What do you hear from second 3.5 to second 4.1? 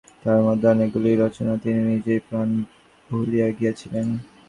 গিয়াছিলেন।